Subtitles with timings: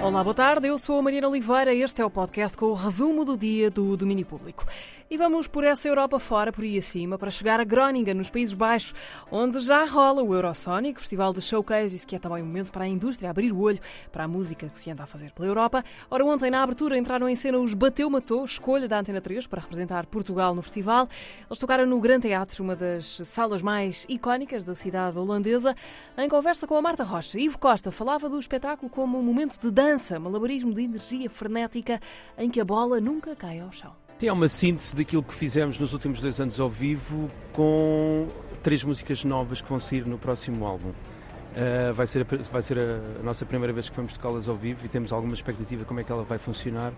[0.00, 0.68] Olá, boa tarde.
[0.68, 1.74] Eu sou a Mariana Oliveira.
[1.74, 4.64] Este é o podcast com o resumo do dia do domínio público.
[5.10, 8.54] E vamos por essa Europa fora, por aí acima, para chegar a Groningen, nos Países
[8.54, 8.94] Baixos,
[9.30, 12.86] onde já rola o Eurosonic, festival de showcases, que é também um momento para a
[12.86, 13.80] indústria abrir o olho
[14.12, 15.82] para a música que se anda a fazer pela Europa.
[16.10, 19.62] Ora, ontem, na abertura, entraram em cena os Bateu Matou, escolha da Antena 3 para
[19.62, 21.08] representar Portugal no festival.
[21.46, 25.74] Eles tocaram no Gran Teatro, uma das salas mais icónicas da cidade holandesa.
[26.18, 29.70] Em conversa com a Marta Rocha, Ivo Costa falava do espetáculo como um momento de
[29.70, 29.87] dança,
[30.18, 32.00] malabarismo de energia frenética
[32.36, 33.92] em que a bola nunca cai ao chão.
[34.20, 38.26] É uma síntese daquilo que fizemos nos últimos dois anos ao vivo com
[38.62, 40.88] três músicas novas que vão sair no próximo álbum.
[40.90, 44.84] Uh, vai ser, a, vai ser a, nossa primeira vez que vamos tocá-las ao vivo
[44.84, 46.92] e temos alguma expectativa de como é que ela vai funcionar,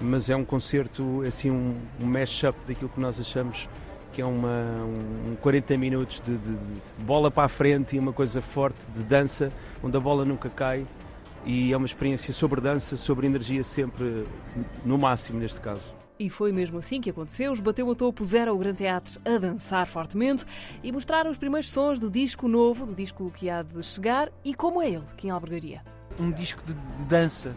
[0.00, 3.68] mas é um concerto, assim, um, um mash-up daquilo que nós achamos
[4.14, 4.84] que é uma,
[5.26, 9.02] um 40 minutos de, de, de bola para a frente e uma coisa forte de
[9.02, 9.50] dança,
[9.82, 10.86] onde a bola nunca cai
[11.44, 14.24] e é uma experiência sobre dança, sobre energia sempre
[14.84, 15.92] no máximo neste caso.
[16.18, 17.50] E foi mesmo assim que aconteceu.
[17.50, 20.44] Os Bateu a Topo puseram o Gran Teatro a dançar fortemente
[20.82, 24.54] e mostraram os primeiros sons do disco novo, do disco que há de chegar e
[24.54, 25.82] como é ele que em albergaria.
[26.18, 27.54] Um disco de, de dança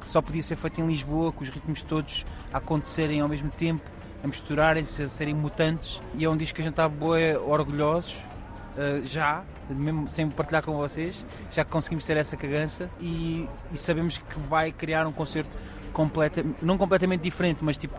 [0.00, 3.50] que só podia ser feito em Lisboa, com os ritmos todos a acontecerem ao mesmo
[3.50, 3.82] tempo,
[4.22, 6.00] a misturarem-se, a serem mutantes.
[6.14, 8.16] E é um disco que a gente está boa, orgulhosos,
[8.78, 13.76] uh, já, mesmo sem partilhar com vocês, já que conseguimos ter essa cagança e, e
[13.76, 15.58] sabemos que vai criar um concerto
[15.92, 17.98] completa, não completamente diferente, mas tipo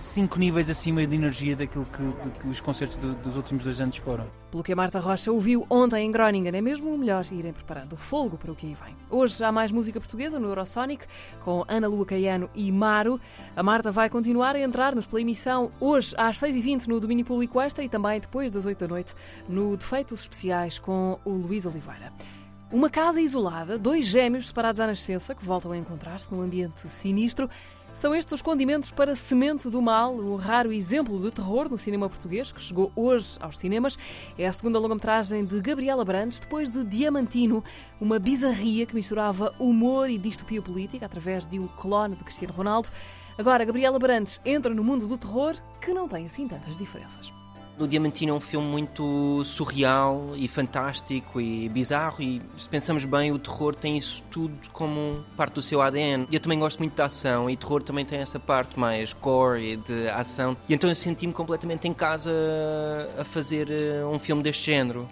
[0.00, 3.96] cinco níveis acima de energia daquilo que, que os concertos do, dos últimos dois anos
[3.98, 4.26] foram.
[4.50, 7.92] Pelo que a Marta Rocha ouviu ontem em Groningen, é mesmo o melhor irem preparando
[7.92, 8.96] o fogo para o que aí vem.
[9.10, 11.06] Hoje há mais música portuguesa no Eurosonic,
[11.44, 13.20] com Ana Lua Caiano e Maro.
[13.54, 17.84] A Marta vai continuar a entrar-nos pela emissão hoje às 6h20 no Domínio Público Extra
[17.84, 19.14] e também depois das 8 da noite
[19.48, 22.12] no Defeitos Especiais com o Luís Oliveira.
[22.72, 27.50] Uma casa isolada, dois gêmeos separados à nascença que voltam a encontrar-se num ambiente sinistro.
[27.92, 32.08] São estes os condimentos para Semente do Mal, o raro exemplo de terror no cinema
[32.08, 33.98] português que chegou hoje aos cinemas.
[34.38, 37.64] É a segunda longa-metragem de Gabriela Brandes, depois de Diamantino,
[38.00, 42.88] uma bizarria que misturava humor e distopia política através de um clone de Cristiano Ronaldo.
[43.36, 47.39] Agora, Gabriela Brandes entra no mundo do terror que não tem assim tantas diferenças.
[47.78, 53.32] O Diamantino é um filme muito surreal e fantástico e bizarro e se pensamos bem
[53.32, 56.26] o terror tem isso tudo como parte do seu ADN.
[56.30, 59.76] Eu também gosto muito da ação e terror também tem essa parte mais core e
[59.76, 60.56] de ação.
[60.68, 62.30] E então eu senti-me completamente em casa
[63.18, 65.08] a fazer eh, um filme deste género.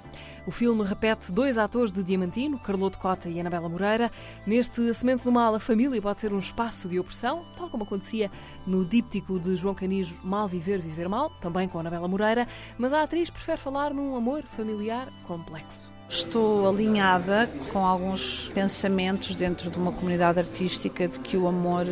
[0.49, 4.11] O filme repete dois atores de Diamantino, Carloto Cota e Anabela Moreira.
[4.47, 8.31] Neste Semente do Mal, a família pode ser um espaço de opressão, tal como acontecia
[8.67, 12.49] no díptico de João Canijo Mal Viver, Viver Mal, também com Anabela Moreira,
[12.79, 15.98] mas a atriz prefere falar num amor familiar complexo.
[16.09, 21.85] Estou alinhada com alguns pensamentos dentro de uma comunidade artística de que o amor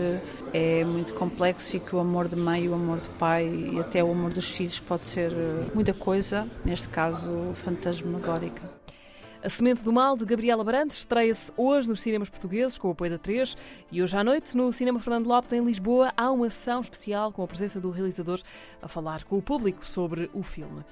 [0.55, 4.03] é muito complexo e que o amor de mãe o amor de pai e até
[4.03, 8.63] o amor dos filhos pode ser eh, muita coisa, neste caso fantasmagórica.
[9.47, 13.13] A Semente do Mal, de Gabriela Brandes, estreia-se hoje nos cinemas portugueses com o apoio
[13.13, 13.57] da 3
[13.93, 17.43] e hoje à noite no Cinema Fernando Lopes, em Lisboa, há uma sessão especial com
[17.43, 18.41] a presença do realizador
[18.81, 20.83] a falar com o público sobre o filme.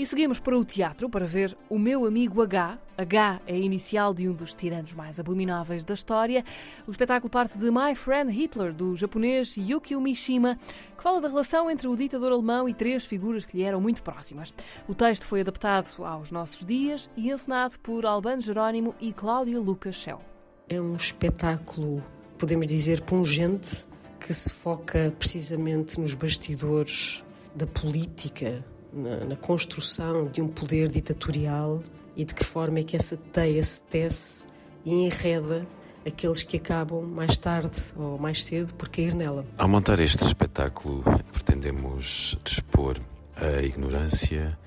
[0.00, 2.78] E seguimos para o teatro para ver O Meu Amigo H.
[2.96, 6.42] H é a inicial de um dos tiranos mais abomináveis da história.
[6.86, 10.58] O espetáculo parte de My Friend Hitler, do japonês Yukio Mishima,
[10.96, 14.02] que fala da relação entre o ditador alemão e três figuras que lhe eram muito
[14.02, 14.54] próximas.
[14.88, 19.96] O texto foi adaptado aos nossos dias e encenado por Albano Jerónimo e Cláudia Lucas
[19.96, 20.22] Schell.
[20.66, 22.02] É um espetáculo,
[22.38, 23.84] podemos dizer, pungente,
[24.18, 27.22] que se foca precisamente nos bastidores
[27.54, 31.82] da política na, na construção de um poder ditatorial
[32.16, 34.46] e de que forma é que essa teia se tece
[34.84, 35.66] e enreda
[36.06, 39.44] aqueles que acabam mais tarde ou mais cedo por cair nela.
[39.58, 41.02] Ao montar este espetáculo,
[41.32, 42.98] pretendemos dispor
[43.36, 44.58] a ignorância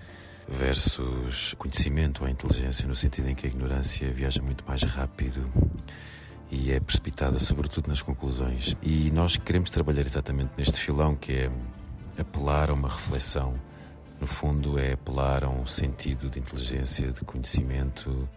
[0.48, 5.44] versus conhecimento, a inteligência, no sentido em que a ignorância viaja muito mais rápido
[6.52, 8.76] e é precipitada, sobretudo nas conclusões.
[8.82, 11.52] E nós queremos trabalhar exatamente neste filão que é
[12.18, 13.56] apelar a uma reflexão
[14.24, 18.30] no fundo, é apelar a um sentido de inteligência, de conhecimento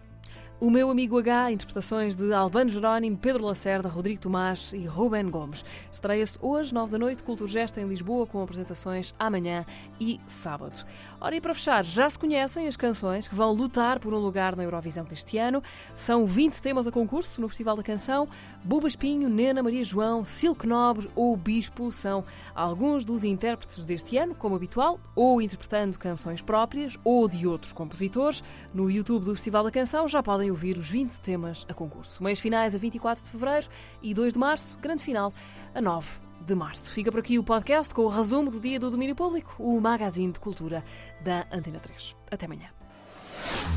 [0.59, 5.63] o meu amigo H, interpretações de Albano Jerónimo, Pedro Lacerda, Rodrigo Tomás e Ruben Gomes.
[5.93, 9.63] Estreia-se hoje, 9 da noite, Cultura Gesta em Lisboa, com apresentações amanhã
[9.99, 10.83] e sábado.
[11.21, 14.55] Ora, e para fechar, já se conhecem as canções que vão lutar por um lugar
[14.55, 15.61] na Eurovisão deste ano.
[15.95, 18.27] São 20 temas a concurso no Festival da Canção.
[18.63, 22.25] Buba Espinho, Nena, Maria João, Silk Nobre ou Bispo são
[22.55, 28.43] alguns dos intérpretes deste ano, como habitual, ou interpretando canções próprias ou de outros compositores.
[28.73, 32.23] No YouTube do Festival da Canção já podem podem ouvir os 20 temas a concurso.
[32.23, 33.67] Meios finais a 24 de fevereiro
[34.01, 35.33] e 2 de março, grande final
[35.73, 36.07] a 9
[36.45, 36.89] de março.
[36.91, 40.31] Fica por aqui o podcast com o resumo do dia do domínio público, o magazine
[40.31, 40.83] de cultura
[41.21, 42.15] da Antena 3.
[42.31, 42.69] Até amanhã.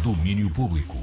[0.02, 0.96] Domínio Público.